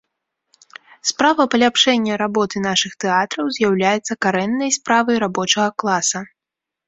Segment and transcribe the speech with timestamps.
[1.09, 6.19] Справа паляпшэння работы нашых тэатраў з'яўляецца карэннай справай рабочага класа.